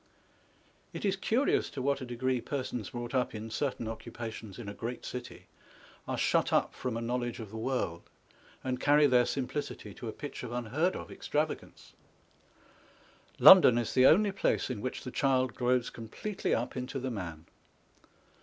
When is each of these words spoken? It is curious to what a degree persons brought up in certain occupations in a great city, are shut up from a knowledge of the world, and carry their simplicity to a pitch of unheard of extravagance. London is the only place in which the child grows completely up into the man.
It 0.93 1.05
is 1.05 1.15
curious 1.15 1.69
to 1.69 1.79
what 1.79 2.01
a 2.01 2.05
degree 2.07 2.41
persons 2.41 2.89
brought 2.89 3.13
up 3.13 3.35
in 3.35 3.51
certain 3.51 3.87
occupations 3.87 4.57
in 4.57 4.67
a 4.67 4.73
great 4.73 5.05
city, 5.05 5.45
are 6.07 6.17
shut 6.17 6.51
up 6.51 6.73
from 6.73 6.97
a 6.97 7.01
knowledge 7.01 7.39
of 7.39 7.51
the 7.51 7.57
world, 7.57 8.01
and 8.63 8.79
carry 8.79 9.05
their 9.05 9.27
simplicity 9.27 9.93
to 9.93 10.07
a 10.07 10.11
pitch 10.11 10.41
of 10.41 10.51
unheard 10.51 10.95
of 10.95 11.11
extravagance. 11.11 11.93
London 13.37 13.77
is 13.77 13.93
the 13.93 14.07
only 14.07 14.31
place 14.31 14.71
in 14.71 14.81
which 14.81 15.03
the 15.03 15.11
child 15.11 15.53
grows 15.53 15.91
completely 15.91 16.55
up 16.55 16.75
into 16.75 16.97
the 16.97 17.11
man. 17.11 17.45